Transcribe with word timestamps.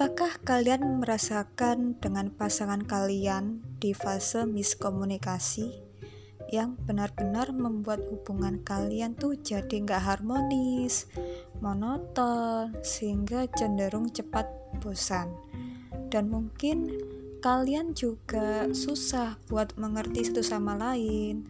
Apakah 0.00 0.40
kalian 0.48 1.04
merasakan 1.04 1.92
dengan 2.00 2.32
pasangan 2.32 2.80
kalian 2.80 3.60
di 3.84 3.92
fase 3.92 4.48
miskomunikasi 4.48 5.76
yang 6.48 6.80
benar-benar 6.88 7.52
membuat 7.52 8.00
hubungan 8.08 8.64
kalian 8.64 9.12
tuh 9.12 9.36
jadi 9.36 9.68
nggak 9.68 10.00
harmonis, 10.00 11.04
monoton, 11.60 12.72
sehingga 12.80 13.44
cenderung 13.52 14.08
cepat 14.08 14.48
bosan? 14.80 15.36
Dan 16.08 16.32
mungkin 16.32 16.96
kalian 17.44 17.92
juga 17.92 18.72
susah 18.72 19.36
buat 19.52 19.76
mengerti 19.76 20.32
satu 20.32 20.40
sama 20.40 20.80
lain. 20.80 21.44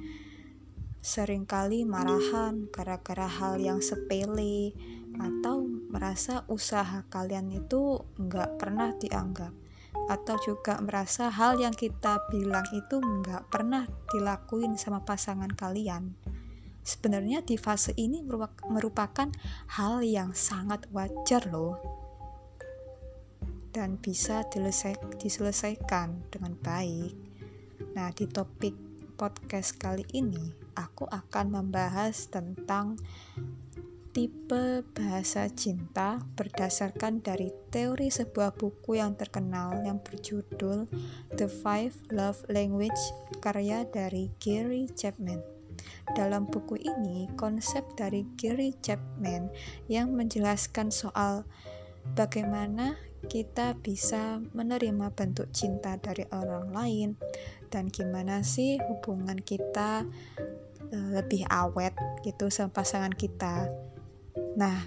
Seringkali 0.98 1.86
marahan 1.86 2.66
gara-gara 2.74 3.30
hal 3.30 3.62
yang 3.62 3.78
sepele 3.78 4.74
atau 5.22 5.79
merasa 5.90 6.46
usaha 6.46 7.02
kalian 7.10 7.50
itu 7.50 7.98
nggak 8.16 8.56
pernah 8.56 8.94
dianggap 8.94 9.52
atau 10.06 10.36
juga 10.42 10.78
merasa 10.78 11.30
hal 11.30 11.58
yang 11.58 11.74
kita 11.74 12.30
bilang 12.30 12.66
itu 12.70 13.02
nggak 13.02 13.50
pernah 13.50 13.86
dilakuin 14.14 14.78
sama 14.78 15.02
pasangan 15.02 15.50
kalian 15.50 16.14
sebenarnya 16.80 17.44
di 17.44 17.60
fase 17.60 17.92
ini 17.96 18.24
merupakan 18.70 19.28
hal 19.78 20.00
yang 20.00 20.32
sangat 20.32 20.88
wajar 20.90 21.44
loh 21.52 21.76
dan 23.70 23.94
bisa 24.02 24.42
diselesaikan 25.22 26.26
dengan 26.26 26.58
baik. 26.58 27.14
Nah, 27.94 28.10
di 28.10 28.26
topik 28.26 28.74
podcast 29.14 29.78
kali 29.78 30.02
ini, 30.10 30.50
aku 30.74 31.06
akan 31.06 31.54
membahas 31.54 32.26
tentang 32.26 32.98
tipe 34.10 34.82
bahasa 34.90 35.46
cinta 35.46 36.18
berdasarkan 36.34 37.22
dari 37.22 37.54
teori 37.70 38.10
sebuah 38.10 38.58
buku 38.58 38.98
yang 38.98 39.14
terkenal 39.14 39.78
yang 39.86 40.02
berjudul 40.02 40.90
The 41.38 41.46
Five 41.46 41.94
Love 42.10 42.42
Language 42.50 42.98
karya 43.38 43.86
dari 43.86 44.26
Gary 44.42 44.90
Chapman. 44.90 45.38
Dalam 46.18 46.50
buku 46.50 46.82
ini, 46.82 47.30
konsep 47.38 47.86
dari 47.94 48.26
Gary 48.34 48.74
Chapman 48.82 49.46
yang 49.86 50.10
menjelaskan 50.10 50.90
soal 50.90 51.46
bagaimana 52.18 52.98
kita 53.30 53.78
bisa 53.78 54.42
menerima 54.56 55.12
bentuk 55.14 55.52
cinta 55.54 55.94
dari 56.00 56.26
orang 56.34 56.72
lain 56.72 57.08
dan 57.70 57.86
gimana 57.86 58.42
sih 58.42 58.80
hubungan 58.90 59.38
kita 59.38 60.08
uh, 60.90 61.08
lebih 61.14 61.46
awet 61.46 61.94
gitu 62.26 62.50
sama 62.50 62.74
pasangan 62.74 63.14
kita. 63.14 63.89
Nah, 64.58 64.78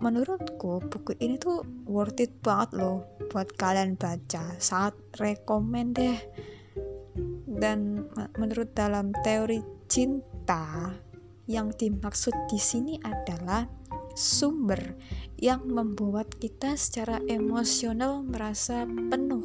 menurutku 0.00 0.84
buku 0.86 1.16
ini 1.20 1.36
tuh 1.40 1.64
worth 1.88 2.20
it 2.20 2.32
banget 2.40 2.80
loh 2.80 3.04
buat 3.32 3.52
kalian 3.56 3.96
baca. 3.96 4.56
Sangat 4.60 4.96
rekomen 5.20 5.92
deh. 5.96 6.18
Dan 7.46 8.04
menurut 8.36 8.76
dalam 8.76 9.16
teori 9.24 9.64
cinta 9.88 10.92
yang 11.48 11.72
dimaksud 11.72 12.34
di 12.52 12.60
sini 12.60 13.00
adalah 13.00 13.64
sumber 14.16 14.96
yang 15.36 15.68
membuat 15.68 16.36
kita 16.40 16.76
secara 16.76 17.20
emosional 17.28 18.24
merasa 18.24 18.84
penuh. 18.84 19.44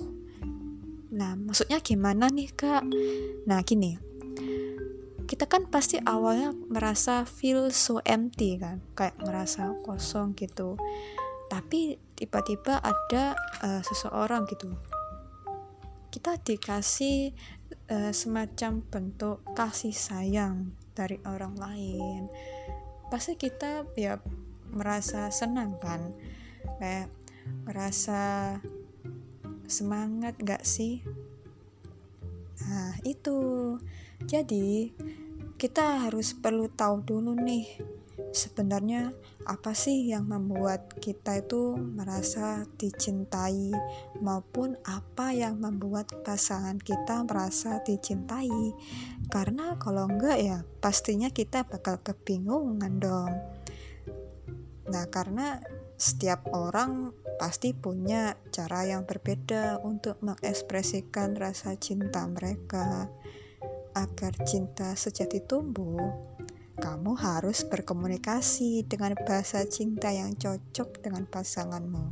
Nah, 1.12 1.36
maksudnya 1.36 1.84
gimana 1.84 2.32
nih, 2.32 2.52
Kak? 2.56 2.84
Nah, 3.48 3.60
gini. 3.68 4.11
Kita 5.32 5.48
kan 5.48 5.72
pasti 5.72 5.96
awalnya 6.04 6.52
merasa 6.52 7.24
feel 7.24 7.72
so 7.72 8.04
empty 8.04 8.60
kan, 8.60 8.84
kayak 9.00 9.16
merasa 9.24 9.72
kosong 9.88 10.36
gitu. 10.36 10.76
Tapi 11.48 11.96
tiba-tiba 12.20 12.84
ada 12.84 13.40
uh, 13.64 13.80
seseorang 13.80 14.44
gitu. 14.52 14.76
Kita 16.12 16.36
dikasih 16.36 17.32
uh, 17.96 18.12
semacam 18.12 18.84
bentuk 18.84 19.40
kasih 19.56 19.96
sayang 19.96 20.76
dari 20.92 21.16
orang 21.24 21.56
lain. 21.56 22.28
Pasti 23.08 23.40
kita 23.40 23.88
ya 23.96 24.20
merasa 24.72 25.32
senang 25.32 25.76
kan 25.80 26.12
kayak 26.80 27.12
merasa 27.68 28.58
semangat 29.68 30.36
gak 30.40 30.64
sih 30.64 31.04
nah 32.62 32.94
itu 33.04 33.40
jadi 34.30 34.94
kita 35.62 36.10
harus 36.10 36.34
perlu 36.34 36.74
tahu 36.74 37.06
dulu 37.06 37.38
nih 37.38 37.70
sebenarnya 38.34 39.14
apa 39.46 39.78
sih 39.78 40.10
yang 40.10 40.26
membuat 40.26 40.98
kita 40.98 41.38
itu 41.46 41.78
merasa 41.78 42.66
dicintai 42.82 43.70
maupun 44.26 44.74
apa 44.90 45.38
yang 45.38 45.62
membuat 45.62 46.10
pasangan 46.26 46.82
kita 46.82 47.22
merasa 47.30 47.78
dicintai 47.86 48.74
karena 49.30 49.78
kalau 49.78 50.10
enggak 50.10 50.42
ya 50.42 50.58
pastinya 50.82 51.30
kita 51.30 51.62
bakal 51.70 52.02
kebingungan 52.02 52.98
dong 52.98 53.30
Nah, 54.92 55.08
karena 55.08 55.64
setiap 55.96 56.52
orang 56.52 57.16
pasti 57.40 57.72
punya 57.72 58.36
cara 58.52 58.84
yang 58.84 59.08
berbeda 59.08 59.80
untuk 59.88 60.20
mengekspresikan 60.20 61.40
rasa 61.40 61.80
cinta 61.80 62.28
mereka. 62.28 63.08
Agar 63.92 64.32
cinta 64.48 64.96
sejati 64.96 65.44
tumbuh, 65.44 66.00
kamu 66.80 67.12
harus 67.20 67.68
berkomunikasi 67.68 68.88
dengan 68.88 69.20
bahasa 69.28 69.68
cinta 69.68 70.08
yang 70.16 70.32
cocok 70.40 71.04
dengan 71.04 71.28
pasanganmu. 71.28 72.06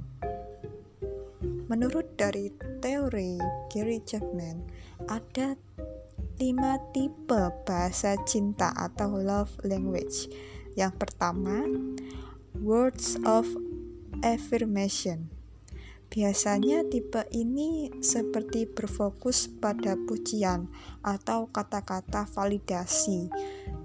Menurut 1.72 2.20
dari 2.20 2.52
teori 2.84 3.40
Gary 3.72 4.04
Chapman, 4.04 4.68
ada 5.08 5.56
lima 6.36 6.76
tipe 6.92 7.48
bahasa 7.64 8.20
cinta 8.28 8.76
atau 8.76 9.16
love 9.16 9.56
language. 9.64 10.28
Yang 10.76 11.00
pertama, 11.00 11.64
words 12.60 13.16
of 13.24 13.48
affirmation. 14.20 15.39
Biasanya 16.10 16.90
tipe 16.90 17.22
ini 17.38 17.94
seperti 18.02 18.66
berfokus 18.66 19.46
pada 19.46 19.94
pujian 19.94 20.66
atau 21.06 21.54
kata-kata 21.54 22.26
validasi. 22.26 23.30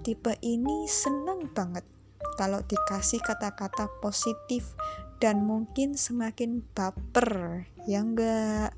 Tipe 0.01 0.33
ini 0.41 0.89
senang 0.89 1.53
banget 1.53 1.85
kalau 2.33 2.65
dikasih 2.65 3.21
kata-kata 3.21 3.87
positif 4.01 4.73
dan 5.21 5.45
mungkin 5.45 5.93
semakin 5.93 6.65
baper, 6.73 7.63
ya 7.85 8.01
enggak? 8.01 8.73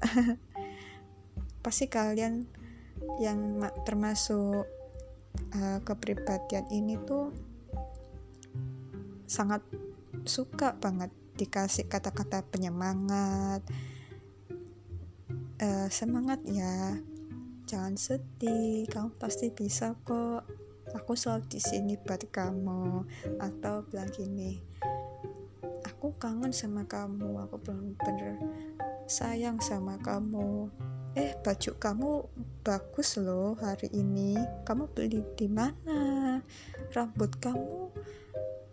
Pasti 1.63 1.87
kalian 1.87 2.45
yang 3.23 3.63
termasuk 3.87 4.67
uh, 5.55 5.79
kepribadian 5.87 6.67
ini 6.67 6.99
tuh 7.07 7.31
sangat 9.27 9.63
suka 10.23 10.75
banget 10.79 11.11
dikasih 11.37 11.85
kata-kata 11.85 12.41
penyemangat 12.49 13.61
uh, 15.61 15.87
semangat 15.87 16.41
ya. 16.49 16.97
Jangan 17.67 17.99
sedih 17.99 18.87
kamu 18.89 19.13
pasti 19.21 19.53
bisa 19.53 19.93
kok. 20.01 20.47
Aku 20.95 21.19
selalu 21.19 21.51
di 21.51 21.59
sini 21.59 21.93
buat 21.99 22.25
kamu. 22.31 23.05
Atau 23.37 23.85
bilang 23.91 24.09
gini 24.09 24.59
aku 25.97 26.13
kangen 26.21 26.53
sama 26.53 26.85
kamu 26.85 27.41
aku 27.41 27.57
bener-bener 27.57 28.37
sayang 29.09 29.57
sama 29.57 29.97
kamu. 29.97 30.69
Eh 31.17 31.33
baju 31.41 31.71
kamu 31.81 32.11
bagus 32.61 33.17
loh 33.17 33.57
hari 33.57 33.89
ini. 33.89 34.37
Kamu 34.61 34.93
beli 34.93 35.25
di 35.33 35.49
mana? 35.49 36.37
Rambut 36.93 37.33
kamu 37.41 37.89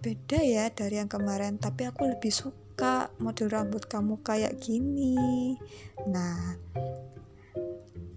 beda 0.05 0.37
ya 0.37 0.69
dari 0.69 1.01
yang 1.01 1.09
kemarin 1.09 1.57
tapi 1.57 1.89
aku 1.89 2.05
lebih 2.05 2.29
suka 2.29 3.09
model 3.17 3.49
rambut 3.49 3.89
kamu 3.89 4.21
kayak 4.21 4.61
gini. 4.61 5.57
Nah 6.05 6.61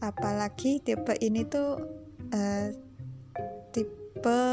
apalagi 0.04 0.84
tipe 0.84 1.16
ini 1.24 1.48
tuh 1.48 1.80
uh, 2.36 2.68
tipe 3.72 4.44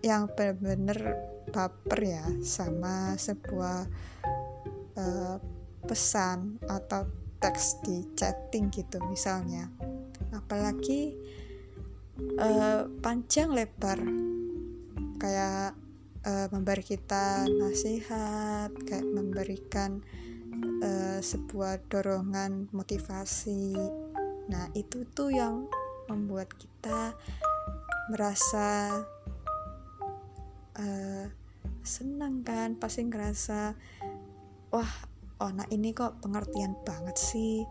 yang 0.00 0.32
benar-benar 0.32 1.28
baper 1.52 2.00
ya 2.00 2.24
sama 2.40 3.12
sebuah 3.20 3.84
uh, 4.96 5.36
pesan 5.84 6.56
atau 6.72 7.04
teks 7.36 7.84
di 7.84 8.00
chatting 8.16 8.72
gitu 8.72 8.96
misalnya. 9.12 9.68
Apalagi 10.32 11.12
uh, 12.40 12.88
panjang 13.04 13.52
lebar. 13.52 14.00
Kayak 15.20 15.76
uh, 16.26 16.46
memberi 16.52 16.84
kita 16.84 17.48
nasihat 17.48 18.72
kayak 18.84 19.06
memberikan 19.08 20.04
uh, 20.84 21.20
sebuah 21.20 21.80
dorongan 21.88 22.68
motivasi. 22.74 23.76
Nah 24.50 24.68
itu 24.76 25.06
tuh 25.14 25.32
yang 25.32 25.70
membuat 26.10 26.50
kita 26.56 27.14
merasa 28.10 29.00
uh, 30.76 31.26
senang 31.80 32.42
kan? 32.44 32.76
Pasti 32.76 33.06
ngerasa 33.06 33.76
wah 34.70 34.92
oh 35.40 35.50
nah 35.50 35.64
ini 35.72 35.96
kok 35.96 36.20
pengertian 36.20 36.76
banget 36.84 37.16
sih? 37.16 37.64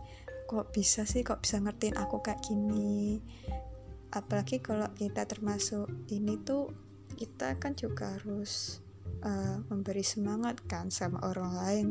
Kok 0.50 0.74
bisa 0.74 1.06
sih? 1.06 1.22
Kok 1.22 1.46
bisa 1.46 1.62
ngertiin 1.62 2.00
aku 2.00 2.26
kayak 2.26 2.42
gini? 2.42 3.22
Apalagi 4.10 4.58
kalau 4.58 4.90
kita 4.98 5.30
termasuk 5.30 5.86
ini 6.10 6.42
tuh 6.42 6.89
kita 7.20 7.60
kan 7.60 7.76
juga 7.76 8.16
harus 8.16 8.80
uh, 9.28 9.60
memberi 9.68 10.08
semangat 10.08 10.64
kan 10.72 10.88
sama 10.88 11.20
orang 11.28 11.52
lain. 11.52 11.88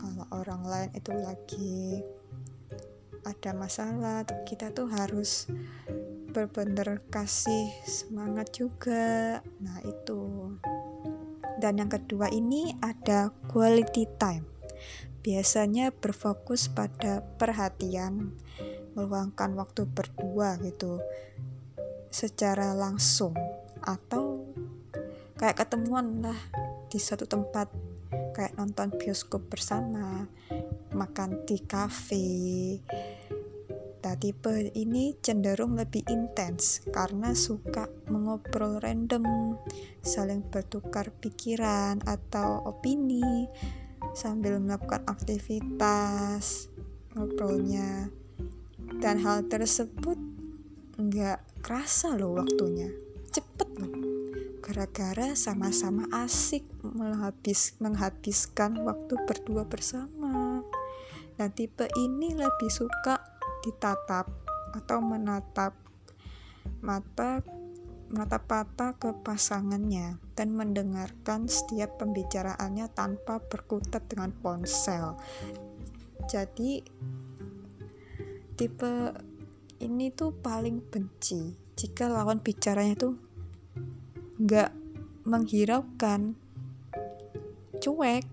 Kalau 0.00 0.24
orang 0.32 0.62
lain 0.64 0.90
itu 0.96 1.12
lagi 1.12 2.00
ada 3.28 3.52
masalah 3.52 4.24
kita 4.48 4.72
tuh 4.72 4.88
harus 4.88 5.44
benar-benar 6.32 7.04
kasih 7.12 7.68
semangat 7.84 8.48
juga. 8.56 9.44
Nah 9.60 9.78
itu. 9.84 10.56
Dan 11.60 11.84
yang 11.84 11.92
kedua 11.92 12.32
ini 12.32 12.72
ada 12.80 13.28
quality 13.52 14.08
time. 14.16 14.48
Biasanya 15.20 15.92
berfokus 15.92 16.72
pada 16.72 17.20
perhatian 17.36 18.32
meluangkan 18.96 19.52
waktu 19.52 19.84
berdua 19.84 20.56
gitu 20.64 21.02
secara 22.08 22.72
langsung 22.72 23.36
atau 23.88 24.44
kayak 25.40 25.64
ketemuan 25.64 26.20
lah 26.20 26.36
di 26.92 27.00
satu 27.00 27.24
tempat 27.24 27.72
kayak 28.36 28.60
nonton 28.60 28.92
bioskop 29.00 29.48
bersama 29.48 30.28
makan 30.92 31.48
di 31.48 31.56
kafe. 31.64 32.28
Nah 33.98 34.14
tipe 34.16 34.72
ini 34.72 35.16
cenderung 35.20 35.76
lebih 35.76 36.06
intens 36.08 36.80
karena 36.88 37.36
suka 37.36 37.90
mengobrol 38.08 38.80
random 38.80 39.56
saling 40.00 40.40
bertukar 40.48 41.12
pikiran 41.12 42.00
atau 42.06 42.62
opini 42.64 43.50
sambil 44.16 44.56
melakukan 44.62 45.04
aktivitas 45.04 46.72
ngobrolnya. 47.12 48.08
Dan 49.02 49.20
hal 49.20 49.44
tersebut 49.50 50.16
nggak 50.96 51.60
kerasa 51.60 52.16
loh 52.16 52.40
waktunya. 52.40 52.88
Cepet 53.28 53.67
gara-gara 54.68 55.32
sama-sama 55.32 56.04
asik 56.12 56.60
menghabis, 56.84 57.80
menghabiskan 57.80 58.76
waktu 58.84 59.16
berdua 59.24 59.64
bersama 59.64 60.60
dan 61.40 61.48
tipe 61.56 61.88
ini 61.96 62.36
lebih 62.36 62.68
suka 62.68 63.16
ditatap 63.64 64.28
atau 64.76 65.00
menatap 65.00 65.72
mata 66.84 67.40
mata 68.12 68.36
mata 68.44 68.92
ke 69.00 69.08
pasangannya 69.24 70.20
dan 70.36 70.52
mendengarkan 70.52 71.48
setiap 71.48 71.96
pembicaraannya 71.96 72.92
tanpa 72.92 73.40
berkutat 73.40 74.04
dengan 74.12 74.36
ponsel. 74.36 75.16
Jadi 76.28 76.84
tipe 78.52 79.16
ini 79.80 80.12
tuh 80.12 80.36
paling 80.36 80.84
benci 80.92 81.56
jika 81.72 82.12
lawan 82.12 82.44
bicaranya 82.44 83.00
tuh 83.00 83.27
nggak 84.38 84.70
menghiraukan. 85.26 86.38
Cuek. 87.78 88.24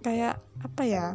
Kayak 0.00 0.40
apa 0.60 0.82
ya 0.84 1.06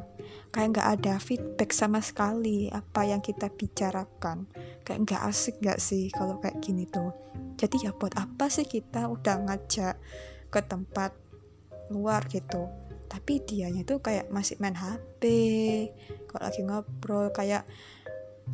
kayak 0.53 0.77
nggak 0.77 0.89
ada 1.01 1.13
feedback 1.17 1.73
sama 1.73 1.99
sekali 1.99 2.69
apa 2.69 3.03
yang 3.03 3.19
kita 3.19 3.49
bicarakan. 3.49 4.45
Kayak 4.85 4.99
nggak 5.09 5.21
asik 5.27 5.59
nggak 5.59 5.81
sih 5.81 6.13
kalau 6.13 6.37
kayak 6.39 6.61
gini 6.61 6.85
tuh? 6.87 7.11
Jadi 7.57 7.89
ya 7.89 7.91
buat 7.91 8.13
apa 8.15 8.47
sih 8.47 8.63
kita 8.63 9.09
udah 9.09 9.35
ngajak 9.49 9.97
ke 10.53 10.59
tempat 10.63 11.11
luar 11.89 12.23
gitu? 12.29 12.69
Tapi 13.09 13.41
dianya 13.43 13.83
tuh 13.83 14.01
kayak 14.01 14.29
masih 14.29 14.57
main 14.61 14.77
HP 14.77 15.21
kalau 16.29 16.41
lagi 16.45 16.61
ngobrol 16.61 17.31
kayak 17.33 17.63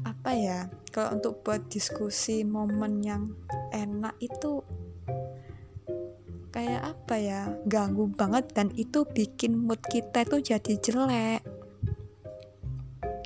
apa 0.08 0.32
ya 0.32 0.60
kalau 0.96 1.20
untuk 1.20 1.44
buat 1.44 1.68
diskusi 1.68 2.48
momen 2.48 3.04
yang 3.04 3.36
enak 3.76 4.16
itu 4.24 4.64
kayak 6.52 6.84
apa 6.84 7.16
ya 7.16 7.42
ganggu 7.64 8.12
banget 8.12 8.52
dan 8.52 8.70
itu 8.76 9.08
bikin 9.08 9.56
mood 9.56 9.80
kita 9.88 10.28
itu 10.28 10.54
jadi 10.54 10.74
jelek. 10.84 11.42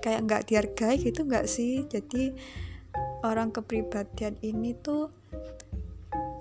Kayak 0.01 0.21
nggak 0.29 0.43
dihargai 0.45 0.97
gitu 1.01 1.25
nggak 1.25 1.49
sih? 1.49 1.85
Jadi 1.89 2.31
orang 3.25 3.49
kepribadian 3.49 4.37
ini 4.45 4.77
tuh 4.77 5.09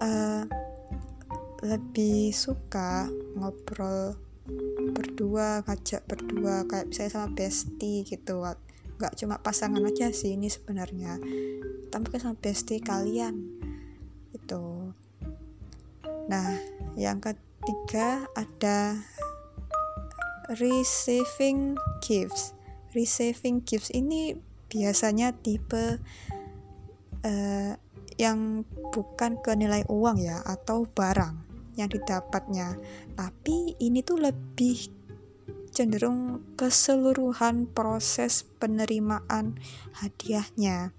uh, 0.04 0.44
lebih 1.64 2.30
suka 2.36 3.08
ngobrol 3.40 4.20
berdua 4.92 5.64
ngajak 5.64 6.04
berdua 6.04 6.68
kayak 6.68 6.92
misalnya 6.92 7.12
sama 7.16 7.28
bestie 7.32 8.04
gitu. 8.04 8.44
Nggak 9.00 9.16
cuma 9.16 9.40
pasangan 9.40 9.80
aja 9.80 10.12
sih 10.12 10.36
ini 10.36 10.52
sebenarnya 10.52 11.16
tapi 11.94 12.18
sama 12.18 12.34
bestie 12.34 12.82
kalian 12.82 13.38
itu 14.34 14.90
nah 16.26 16.58
yang 16.94 17.18
ketiga 17.18 18.26
ada 18.38 18.98
receiving 20.58 21.74
gifts 22.04 22.52
receiving 22.92 23.64
gifts 23.64 23.90
ini 23.90 24.38
biasanya 24.70 25.34
tipe 25.34 25.98
uh, 27.24 27.72
yang 28.14 28.62
bukan 28.94 29.42
ke 29.42 29.52
nilai 29.58 29.82
uang 29.90 30.22
ya 30.22 30.38
atau 30.46 30.86
barang 30.86 31.34
yang 31.74 31.90
didapatnya 31.90 32.78
tapi 33.18 33.74
ini 33.82 34.06
tuh 34.06 34.22
lebih 34.22 35.04
cenderung 35.74 36.38
keseluruhan 36.54 37.66
proses 37.66 38.46
penerimaan 38.62 39.58
hadiahnya. 39.98 40.94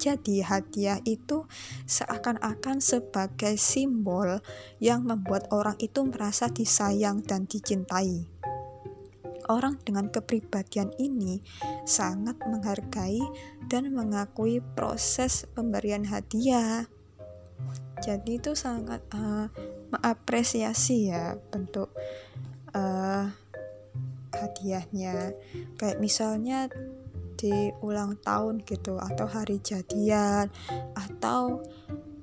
Jadi, 0.00 0.40
hadiah 0.40 0.96
itu 1.04 1.44
seakan-akan 1.84 2.80
sebagai 2.80 3.60
simbol 3.60 4.40
yang 4.80 5.04
membuat 5.04 5.52
orang 5.52 5.76
itu 5.76 6.00
merasa 6.08 6.48
disayang 6.48 7.20
dan 7.20 7.44
dicintai. 7.44 8.24
Orang 9.52 9.76
dengan 9.84 10.08
kepribadian 10.08 10.96
ini 10.96 11.44
sangat 11.84 12.40
menghargai 12.48 13.20
dan 13.68 13.92
mengakui 13.92 14.64
proses 14.72 15.44
pemberian 15.52 16.08
hadiah. 16.08 16.88
Jadi, 18.00 18.40
itu 18.40 18.56
sangat 18.56 19.04
uh, 19.12 19.52
mengapresiasi 19.92 21.12
ya 21.12 21.36
bentuk 21.52 21.92
uh, 22.72 23.28
hadiahnya 24.32 25.36
kayak 25.76 25.98
misalnya 26.00 26.72
di 27.40 27.72
ulang 27.80 28.20
tahun 28.20 28.60
gitu 28.68 29.00
atau 29.00 29.24
hari 29.24 29.64
jadian 29.64 30.52
atau 30.92 31.64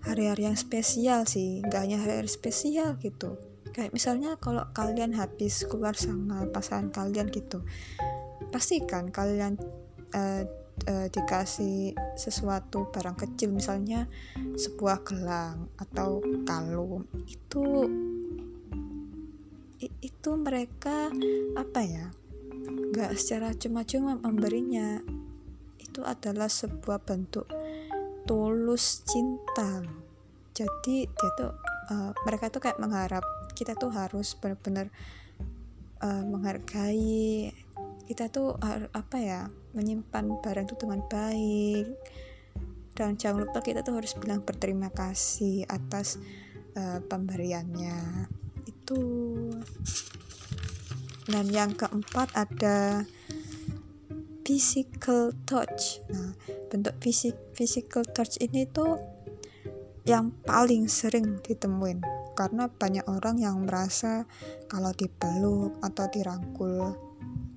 hari-hari 0.05 0.45
yang 0.45 0.55
spesial 0.55 1.25
sih 1.25 1.65
nggak 1.65 1.81
hanya 1.81 1.97
hari-hari 1.97 2.29
spesial 2.29 2.93
gitu. 3.01 3.41
Kayak 3.73 3.97
misalnya 3.97 4.37
kalau 4.37 4.69
kalian 4.77 5.17
habis 5.17 5.65
keluar 5.65 5.97
sama 5.97 6.45
pasangan 6.53 6.93
kalian 6.93 7.33
gitu 7.33 7.65
pastikan 8.49 9.11
kalian 9.11 9.59
uh, 10.15 10.43
uh, 10.87 11.07
dikasih 11.11 11.93
sesuatu 12.15 12.87
barang 12.89 13.17
kecil 13.17 13.51
misalnya 13.53 14.07
sebuah 14.55 15.03
gelang 15.03 15.67
atau 15.77 16.23
kalung. 16.47 17.05
Itu 17.27 17.85
itu 19.77 20.29
mereka 20.33 21.13
apa 21.53 21.79
ya 21.85 22.09
nggak 22.67 23.15
secara 23.15 23.55
cuma-cuma 23.55 24.19
memberinya. 24.19 24.99
Itu 25.79 26.03
adalah 26.03 26.51
sebuah 26.51 27.01
bentuk 27.03 27.47
tulus 28.27 29.01
cinta. 29.07 29.81
Jadi 30.51 31.07
dia 31.07 31.31
tuh 31.39 31.51
uh, 31.89 32.11
mereka 32.27 32.51
tuh 32.51 32.61
kayak 32.61 32.81
mengharap 32.81 33.23
kita 33.55 33.73
tuh 33.73 33.89
harus 33.89 34.35
benar-benar 34.37 34.91
uh, 36.03 36.23
menghargai. 36.27 37.53
Kita 38.07 38.29
tuh 38.29 38.55
uh, 38.59 38.87
apa 38.91 39.17
ya 39.17 39.41
menyimpan 39.73 40.43
barang 40.43 40.65
itu 40.69 40.75
dengan 40.77 41.01
baik. 41.07 41.87
Dan 42.97 43.13
jangan 43.13 43.45
lupa 43.45 43.61
kita 43.61 43.85
tuh 43.85 44.01
harus 44.01 44.17
bilang 44.17 44.41
berterima 44.41 44.89
kasih 44.89 45.69
atas 45.69 46.17
uh, 46.73 46.97
pemberiannya. 47.05 48.25
Itu 48.65 48.99
dan 51.27 51.45
yang 51.51 51.75
keempat 51.75 52.31
ada 52.33 53.03
physical 54.47 55.35
touch. 55.43 55.99
Nah 56.07 56.31
bentuk 56.71 56.95
fisik 57.03 57.35
physical 57.51 58.07
touch 58.07 58.39
ini 58.39 58.63
tuh 58.67 58.95
yang 60.07 60.31
paling 60.47 60.87
sering 60.87 61.43
ditemuin. 61.43 61.99
Karena 62.37 62.69
banyak 62.69 63.03
orang 63.09 63.41
yang 63.41 63.65
merasa 63.67 64.23
kalau 64.71 64.93
dipeluk 64.95 65.75
atau 65.83 66.05
dirangkul 66.07 66.95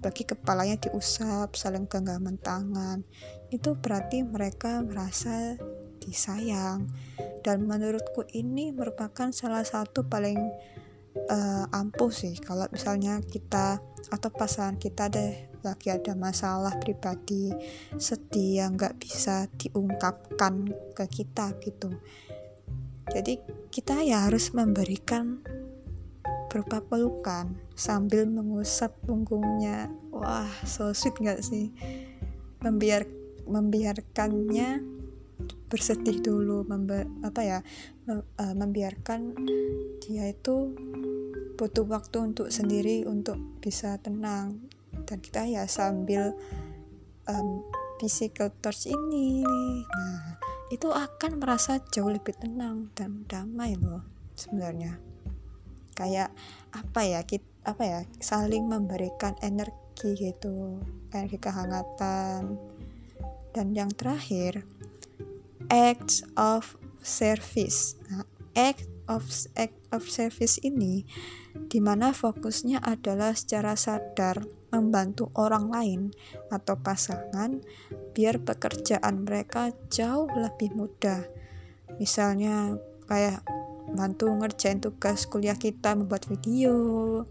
bagi 0.00 0.25
kepalanya 0.25 0.81
diusap 0.81 1.53
saling 1.53 1.85
genggaman 1.85 2.41
tangan 2.41 3.05
itu 3.53 3.77
berarti 3.77 4.25
mereka 4.25 4.81
merasa 4.81 5.55
disayang. 6.00 6.89
Dan 7.41 7.69
menurutku 7.69 8.25
ini 8.33 8.73
merupakan 8.73 9.33
salah 9.33 9.65
satu 9.65 10.05
paling 10.09 10.41
uh, 11.29 11.67
ampuh 11.75 12.09
sih. 12.09 12.39
Kalau 12.41 12.65
misalnya 12.73 13.21
kita 13.21 13.83
atau 14.09 14.31
pasangan 14.33 14.81
kita 14.81 15.12
deh 15.12 15.50
lagi 15.61 15.93
ada 15.93 16.17
masalah 16.17 16.73
pribadi 16.81 17.53
sedih 18.00 18.65
yang 18.65 18.81
nggak 18.81 18.97
bisa 18.97 19.45
diungkapkan 19.61 20.73
ke 20.97 21.05
kita 21.11 21.53
gitu. 21.61 21.93
Jadi 23.11 23.43
kita 23.69 24.00
ya 24.00 24.31
harus 24.31 24.55
memberikan 24.57 25.43
berupa 26.50 26.83
pelukan 26.83 27.55
sambil 27.77 28.27
mengusap 28.27 28.97
punggungnya. 29.05 29.93
Wah 30.11 30.50
so 30.65 30.91
sweet 30.97 31.19
nggak 31.21 31.45
sih? 31.45 31.71
Membiar 32.65 33.05
membiarkannya 33.50 35.00
bersedih 35.71 36.19
dulu 36.19 36.67
member, 36.67 37.07
apa 37.23 37.41
ya 37.47 37.59
uh, 38.19 38.55
membiarkan 38.59 39.35
dia 40.02 40.31
itu 40.31 40.75
butuh 41.55 41.85
waktu 41.87 42.33
untuk 42.33 42.49
sendiri 42.49 43.07
untuk 43.07 43.37
bisa 43.62 44.00
tenang. 44.00 44.64
Dan 45.07 45.23
kita 45.23 45.47
ya 45.47 45.69
sambil 45.71 46.35
um, 47.29 47.62
physical 48.00 48.49
touch 48.64 48.88
ini. 48.88 49.45
Nah 49.87 50.40
itu 50.73 50.88
akan 50.88 51.43
merasa 51.43 51.83
jauh 51.93 52.09
lebih 52.09 52.33
tenang 52.38 52.88
dan 52.97 53.29
damai 53.29 53.76
loh 53.76 54.00
sebenarnya. 54.38 54.97
Kayak 55.93 56.33
apa 56.73 57.00
ya 57.05 57.21
kita 57.29 57.45
apa 57.61 57.85
ya 57.85 58.00
saling 58.25 58.64
memberikan 58.64 59.37
energi 59.45 60.17
gitu 60.17 60.81
energi 61.12 61.37
kehangatan. 61.37 62.57
Dan 63.52 63.75
yang 63.76 63.93
terakhir 63.93 64.64
acts 65.69 66.25
of 66.40 66.79
service. 67.02 67.99
Nah, 68.09 68.25
act 68.54 68.87
of 69.11 69.26
act 69.59 69.76
of 69.90 70.07
service 70.07 70.62
ini 70.62 71.02
di 71.66 71.83
mana 71.83 72.14
fokusnya 72.14 72.78
adalah 72.83 73.35
secara 73.35 73.75
sadar 73.75 74.47
membantu 74.71 75.35
orang 75.35 75.66
lain 75.75 76.00
atau 76.47 76.78
pasangan 76.78 77.59
biar 78.14 78.38
pekerjaan 78.38 79.26
mereka 79.26 79.75
jauh 79.90 80.30
lebih 80.30 80.71
mudah. 80.78 81.26
Misalnya 81.99 82.78
kayak 83.11 83.42
bantu 83.90 84.30
ngerjain 84.30 84.78
tugas 84.78 85.26
kuliah 85.26 85.59
kita 85.59 85.99
membuat 85.99 86.30
video 86.30 87.26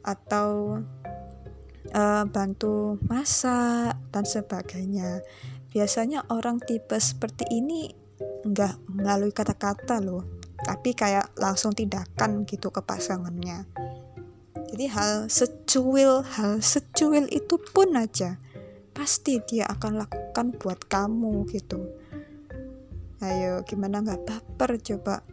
atau 0.00 0.80
uh, 1.92 2.24
bantu 2.26 2.96
masak 3.06 3.94
dan 4.10 4.24
sebagainya 4.24 5.20
biasanya 5.72 6.24
orang 6.28 6.58
tipe 6.60 6.96
seperti 6.96 7.48
ini 7.52 8.01
nggak 8.42 8.74
melalui 8.90 9.30
kata-kata 9.30 10.02
loh 10.02 10.42
tapi 10.62 10.94
kayak 10.94 11.34
langsung 11.36 11.74
tindakan 11.74 12.46
gitu 12.46 12.70
ke 12.70 12.78
pasangannya. 12.80 13.66
Jadi 14.72 14.84
hal 14.88 15.26
secuil 15.28 16.22
hal 16.24 16.62
secuil 16.62 17.28
itu 17.28 17.60
pun 17.60 17.92
aja 17.98 18.40
pasti 18.96 19.42
dia 19.44 19.68
akan 19.68 20.06
lakukan 20.06 20.54
buat 20.56 20.80
kamu 20.86 21.44
gitu. 21.50 21.92
Ayo 23.20 23.60
gimana 23.66 24.00
nggak 24.00 24.22
baper 24.24 24.80
coba? 24.80 25.26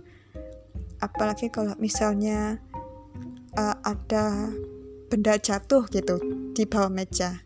Apalagi 0.99 1.47
kalau 1.47 1.77
misalnya 1.79 2.59
uh, 3.55 3.75
ada 3.85 4.51
benda 5.07 5.39
jatuh 5.39 5.87
gitu 5.87 6.19
di 6.51 6.67
bawah 6.67 6.91
meja. 6.91 7.45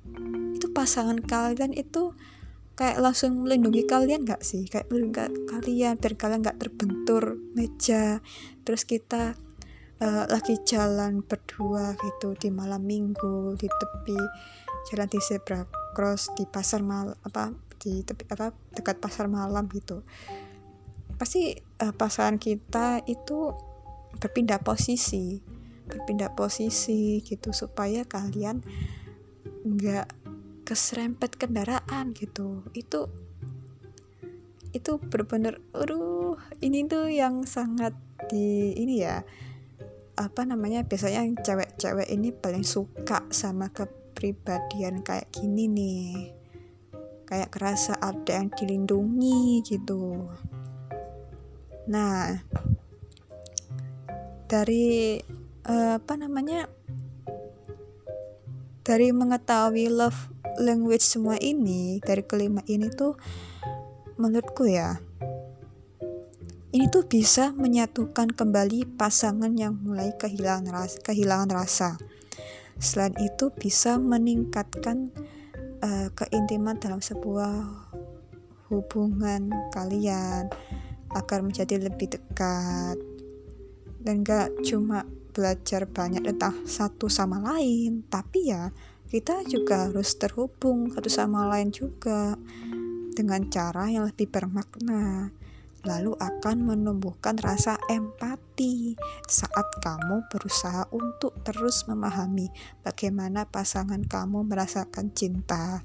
Itu 0.56 0.74
pasangan 0.74 1.22
kalian 1.22 1.78
itu 1.78 2.16
kayak 2.74 2.98
langsung 3.02 3.46
melindungi 3.46 3.86
kalian 3.86 4.26
gak 4.26 4.42
sih? 4.42 4.66
Kayak 4.66 4.90
melindungi 4.90 5.46
kalian 5.50 5.94
biar 6.00 6.14
kalian 6.18 6.42
gak 6.42 6.60
terbentur 6.60 7.38
meja. 7.54 8.20
Terus 8.66 8.84
kita 8.84 9.38
uh, 10.02 10.26
lagi 10.30 10.58
jalan 10.66 11.22
berdua 11.22 11.94
gitu 12.02 12.34
di 12.38 12.50
malam 12.50 12.82
minggu 12.84 13.58
di 13.58 13.68
tepi 13.70 14.20
jalan 14.92 15.08
di 15.08 15.20
zebra 15.24 15.64
cross 15.96 16.34
di 16.36 16.44
pasar 16.44 16.84
mal 16.84 17.16
apa 17.24 17.56
di 17.80 18.04
tepi 18.04 18.28
apa 18.34 18.52
dekat 18.74 18.98
pasar 18.98 19.30
malam 19.30 19.70
gitu. 19.70 20.02
Pasti 21.16 21.54
uh, 21.56 21.94
pasangan 21.94 22.42
kita 22.42 23.06
itu 23.06 23.54
berpindah 24.18 24.62
posisi 24.62 25.42
berpindah 25.88 26.32
posisi 26.32 27.20
gitu 27.24 27.52
supaya 27.52 28.08
kalian 28.08 28.64
nggak 29.64 30.08
keserempet 30.64 31.36
kendaraan 31.38 32.16
gitu. 32.16 32.64
Itu 32.76 33.12
itu 34.74 34.98
benar-benar 34.98 35.62
aduh 35.78 36.34
ini 36.58 36.90
tuh 36.90 37.06
yang 37.14 37.46
sangat 37.46 37.94
di 38.26 38.74
ini 38.74 39.06
ya 39.06 39.22
apa 40.18 40.42
namanya 40.46 40.82
biasanya 40.82 41.26
yang 41.26 41.38
cewek-cewek 41.38 42.10
ini 42.10 42.34
paling 42.34 42.66
suka 42.66 43.22
sama 43.30 43.70
kepribadian 43.70 45.06
kayak 45.06 45.30
gini 45.30 45.70
nih. 45.70 46.12
Kayak 47.30 47.54
kerasa 47.54 47.98
ada 47.98 48.42
yang 48.42 48.50
dilindungi 48.54 49.62
gitu. 49.66 50.30
Nah 51.90 52.42
dari 54.48 55.18
uh, 55.66 55.98
apa 55.98 56.14
namanya 56.14 56.70
dari 58.84 59.16
mengetahui 59.16 59.88
love 59.88 60.30
language 60.60 61.04
semua 61.04 61.40
ini 61.40 62.04
dari 62.04 62.22
kelima 62.28 62.62
ini 62.68 62.92
tuh 62.92 63.16
menurutku 64.20 64.68
ya 64.68 65.00
ini 66.74 66.90
tuh 66.90 67.06
bisa 67.06 67.54
menyatukan 67.54 68.34
kembali 68.34 68.98
pasangan 68.98 69.54
yang 69.54 69.78
mulai 69.86 70.10
kehilangan 70.18 70.74
rasa, 70.74 70.98
kehilangan 71.06 71.50
rasa. 71.54 71.90
Selain 72.82 73.14
itu 73.22 73.54
bisa 73.54 74.02
meningkatkan 74.02 75.14
uh, 75.86 76.10
keintiman 76.18 76.82
dalam 76.82 76.98
sebuah 76.98 77.70
hubungan 78.74 79.54
kalian 79.70 80.50
agar 81.14 81.46
menjadi 81.46 81.78
lebih 81.78 82.18
dekat 82.18 82.98
dan 84.02 84.26
gak 84.26 84.50
cuma 84.66 85.06
belajar 85.34 85.90
banyak 85.90 86.24
tentang 86.24 86.64
satu 86.70 87.10
sama 87.10 87.42
lain 87.42 88.06
tapi 88.08 88.54
ya 88.54 88.70
kita 89.10 89.42
juga 89.50 89.90
harus 89.90 90.16
terhubung 90.16 90.94
satu 90.94 91.10
sama 91.10 91.50
lain 91.50 91.74
juga 91.74 92.38
dengan 93.14 93.46
cara 93.50 93.90
yang 93.90 94.06
lebih 94.10 94.30
bermakna 94.30 95.34
lalu 95.84 96.16
akan 96.16 96.64
menumbuhkan 96.64 97.36
rasa 97.44 97.76
empati 97.92 98.96
saat 99.28 99.68
kamu 99.84 100.24
berusaha 100.32 100.88
untuk 100.96 101.36
terus 101.44 101.84
memahami 101.92 102.48
bagaimana 102.88 103.44
pasangan 103.44 104.00
kamu 104.08 104.48
merasakan 104.48 105.12
cinta. 105.12 105.84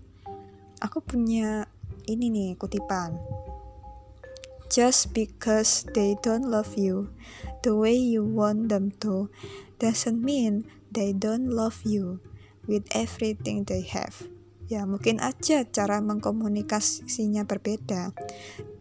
Aku 0.79 1.03
punya 1.03 1.67
ini 2.07 2.31
nih 2.31 2.51
kutipan. 2.55 3.19
Just 4.69 5.17
because 5.17 5.89
they 5.97 6.13
don't 6.21 6.45
love 6.45 6.77
you 6.77 7.09
the 7.65 7.73
way 7.73 7.97
you 7.97 8.21
want 8.21 8.69
them 8.69 8.93
to 9.01 9.33
doesn't 9.81 10.21
mean 10.21 10.69
they 10.93 11.17
don't 11.17 11.49
love 11.49 11.81
you 11.89 12.21
with 12.69 12.85
everything 12.93 13.65
they 13.65 13.81
have. 13.89 14.29
Ya, 14.69 14.85
mungkin 14.85 15.25
aja 15.25 15.65
cara 15.65 16.05
mengkomunikasinya 16.05 17.49
berbeda. 17.49 18.13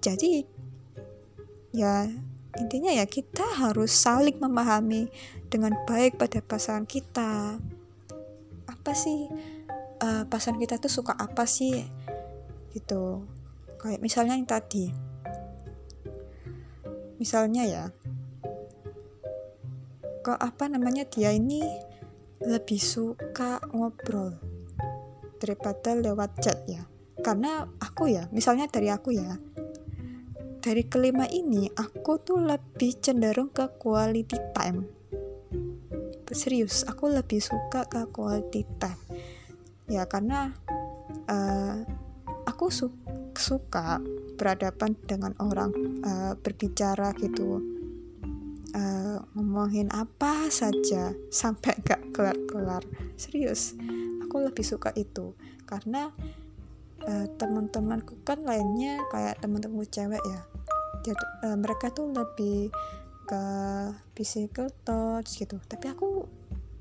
Jadi, 0.03 0.43
ya 1.71 2.11
intinya 2.59 2.91
ya 2.91 3.07
kita 3.07 3.47
harus 3.55 3.95
saling 3.95 4.35
memahami 4.43 5.07
dengan 5.47 5.71
baik 5.87 6.19
pada 6.19 6.43
pasangan 6.43 6.83
kita. 6.83 7.63
Apa 8.67 8.91
sih 8.91 9.31
uh, 10.03 10.27
pasangan 10.27 10.59
kita 10.59 10.75
tuh 10.75 10.91
suka 10.91 11.15
apa 11.15 11.47
sih? 11.47 11.87
Gitu. 12.75 13.23
Kayak 13.79 14.03
misalnya 14.03 14.35
yang 14.35 14.49
tadi. 14.49 14.91
Misalnya 17.17 17.63
ya, 17.65 17.83
kok 20.21 20.37
apa 20.37 20.69
namanya 20.69 21.05
dia 21.05 21.33
ini 21.33 21.65
lebih 22.45 22.77
suka 22.77 23.57
ngobrol 23.73 24.37
daripada 25.41 25.97
lewat 25.97 26.31
chat 26.41 26.59
ya. 26.69 26.85
Karena 27.21 27.65
aku 27.81 28.13
ya 28.13 28.29
misalnya 28.29 28.69
dari 28.69 28.93
aku 28.93 29.09
ya 29.11 29.35
dari 30.67 30.83
kelima 30.83 31.23
ini 31.31 31.71
aku 31.71 32.19
tuh 32.19 32.43
lebih 32.43 32.99
cenderung 32.99 33.47
ke 33.55 33.71
quality 33.79 34.35
time. 34.51 34.83
Serius 36.27 36.83
aku 36.83 37.07
lebih 37.07 37.39
suka 37.39 37.87
ke 37.87 38.03
quality 38.11 38.67
time. 38.75 38.99
Ya 39.87 40.03
karena 40.05 40.51
uh, 41.31 41.87
aku 42.43 42.67
su 42.67 42.91
suka 43.31 44.03
berhadapan 44.35 44.91
dengan 45.07 45.31
orang 45.39 45.71
uh, 46.03 46.33
berbicara 46.37 47.13
gitu. 47.17 47.61
Uh, 48.75 49.23
ngomongin 49.33 49.87
apa 49.95 50.51
saja 50.51 51.15
sampai 51.41 51.77
gak 51.81 52.13
kelar-kelar. 52.13 52.83
Serius 53.15 53.73
aku 54.21 54.43
lebih 54.43 54.65
suka 54.65 54.91
itu. 54.93 55.33
Karena 55.65 56.11
uh, 57.07 57.25
teman-temanku 57.39 58.21
kan 58.27 58.43
lainnya 58.43 59.01
kayak 59.09 59.39
teman-temanku 59.39 59.87
cewek 59.89 60.21
ya. 60.21 60.41
Dia, 61.05 61.15
uh, 61.47 61.57
mereka 61.57 61.89
tuh 61.93 62.11
lebih 62.11 62.73
suka 63.27 63.43
physical 64.15 64.71
touch 64.87 65.35
gitu. 65.35 65.59
Tapi 65.67 65.91
aku 65.91 66.23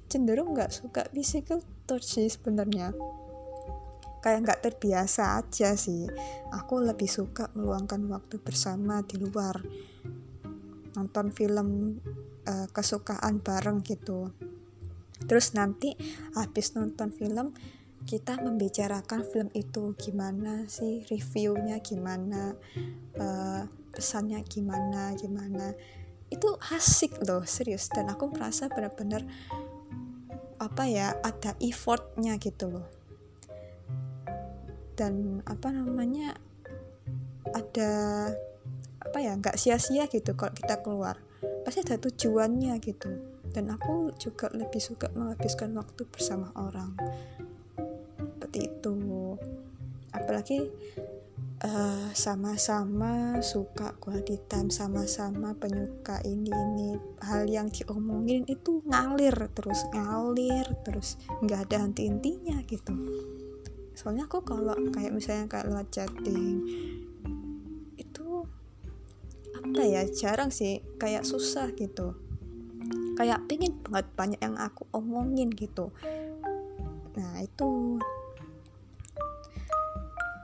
cenderung 0.06 0.54
nggak 0.54 0.70
suka 0.70 1.02
physical 1.10 1.58
touch 1.90 2.06
sih 2.06 2.30
sebenarnya 2.30 2.94
kayak 4.26 4.42
nggak 4.42 4.62
terbiasa 4.66 5.38
aja 5.38 5.78
sih. 5.78 6.02
Aku 6.50 6.82
lebih 6.82 7.06
suka 7.06 7.46
meluangkan 7.54 8.02
waktu 8.10 8.42
bersama 8.42 8.98
di 9.06 9.22
luar. 9.22 9.62
Nonton 10.98 11.30
film 11.30 12.02
uh, 12.42 12.66
kesukaan 12.74 13.38
bareng 13.38 13.86
gitu. 13.86 14.34
Terus 15.30 15.54
nanti 15.54 15.94
habis 16.34 16.74
nonton 16.74 17.14
film 17.14 17.54
kita 18.02 18.42
membicarakan 18.42 19.22
film 19.22 19.46
itu 19.54 19.94
gimana 19.94 20.66
sih 20.66 21.06
reviewnya 21.06 21.78
gimana 21.78 22.50
uh, 23.22 23.62
pesannya 23.94 24.42
gimana 24.42 25.14
gimana. 25.14 25.70
Itu 26.26 26.58
asik 26.74 27.22
loh 27.22 27.46
serius. 27.46 27.86
Dan 27.94 28.10
aku 28.10 28.26
merasa 28.34 28.66
benar-benar 28.66 29.22
apa 30.58 30.82
ya 30.90 31.14
ada 31.22 31.54
effortnya 31.62 32.42
gitu 32.42 32.74
loh 32.74 32.95
dan 34.96 35.44
apa 35.44 35.68
namanya 35.68 36.32
ada 37.52 37.92
apa 39.04 39.18
ya 39.22 39.38
nggak 39.38 39.54
sia-sia 39.60 40.08
gitu 40.10 40.34
kalau 40.34 40.52
kita 40.56 40.82
keluar. 40.82 41.20
Pasti 41.62 41.84
ada 41.84 42.00
tujuannya 42.00 42.74
gitu. 42.82 43.10
Dan 43.52 43.70
aku 43.72 44.12
juga 44.18 44.50
lebih 44.52 44.82
suka 44.82 45.08
menghabiskan 45.14 45.76
waktu 45.78 46.02
bersama 46.08 46.50
orang. 46.58 46.96
Seperti 48.18 48.58
itu. 48.66 48.94
Apalagi 50.10 50.58
eh, 51.62 52.08
sama-sama 52.16 53.40
suka 53.44 53.94
quality 54.00 54.36
time 54.50 54.72
sama-sama 54.72 55.54
penyuka 55.54 56.18
ini 56.26 56.50
ini. 56.50 56.90
Hal 57.22 57.46
yang 57.46 57.70
diomongin 57.70 58.42
itu 58.50 58.82
ngalir 58.88 59.34
terus 59.54 59.86
ngalir 59.94 60.66
terus. 60.82 61.20
Nggak 61.44 61.70
ada 61.70 61.86
henti 61.86 62.10
intinya 62.10 62.58
gitu 62.66 62.94
soalnya 63.96 64.28
aku 64.28 64.44
kalau 64.44 64.76
kayak 64.92 65.16
misalnya 65.16 65.48
kayak 65.48 65.72
lewat 65.72 65.88
chatting 65.88 66.60
itu 67.96 68.44
apa 69.56 69.80
ya 69.80 70.04
jarang 70.12 70.52
sih 70.52 70.84
kayak 71.00 71.24
susah 71.24 71.72
gitu. 71.72 72.12
Kayak 73.16 73.48
pengen 73.48 73.80
banget 73.88 74.06
banyak 74.12 74.40
yang 74.44 74.60
aku 74.60 74.84
omongin 74.92 75.48
gitu. 75.48 75.88
Nah 77.16 77.40
itu. 77.40 77.96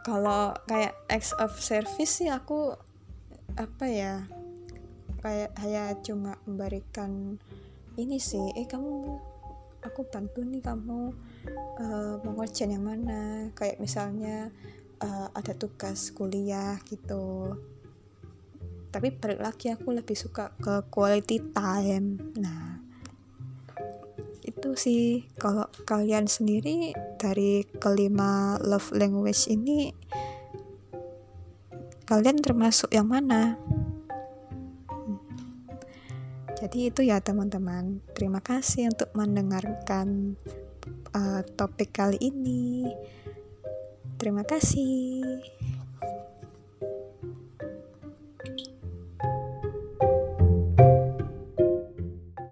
Kalau 0.02 0.56
kayak 0.66 0.96
ex 1.12 1.36
of 1.36 1.52
service 1.60 2.24
sih 2.24 2.32
aku 2.32 2.74
apa 3.54 3.84
ya 3.86 4.24
kayak 5.22 5.54
hanya 5.60 5.94
cuma 6.02 6.34
memberikan 6.48 7.38
ini 7.94 8.16
sih 8.16 8.42
eh 8.58 8.66
kamu 8.66 9.20
aku 9.84 10.00
bantu 10.08 10.42
nih 10.42 10.58
kamu 10.58 11.14
uh, 11.78 12.20
mau 12.22 12.42
ngerjain 12.42 12.74
yang 12.74 12.84
mana. 12.84 13.50
Kayak 13.56 13.80
misalnya 13.82 14.50
uh, 15.02 15.28
ada 15.34 15.52
tugas 15.56 16.14
kuliah 16.14 16.78
gitu. 16.86 17.56
Tapi 18.92 19.08
balik 19.16 19.40
lagi 19.40 19.72
aku 19.72 19.90
lebih 19.96 20.14
suka 20.14 20.52
ke 20.60 20.84
quality 20.92 21.40
time. 21.50 22.20
Nah 22.38 22.72
itu 24.42 24.78
sih. 24.78 25.26
Kalau 25.40 25.66
kalian 25.88 26.30
sendiri 26.30 26.94
dari 27.18 27.66
kelima 27.82 28.60
love 28.62 28.94
language 28.94 29.50
ini 29.50 29.90
kalian 32.06 32.44
termasuk 32.44 32.92
yang 32.92 33.08
mana? 33.08 33.56
Hmm. 34.92 35.16
jadi 36.60 36.92
itu 36.92 37.00
ya 37.08 37.18
teman-teman. 37.24 38.04
Terima 38.12 38.44
kasih 38.44 38.92
untuk 38.92 39.08
mendengarkan 39.16 40.36
uh, 41.16 41.40
topik 41.56 41.92
kali 41.94 42.18
ini. 42.20 42.88
Terima 44.18 44.46
kasih 44.46 45.40